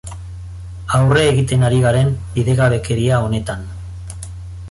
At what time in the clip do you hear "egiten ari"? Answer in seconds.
1.33-1.83